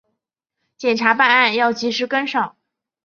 [0.77, 2.55] 检察办案要及时跟上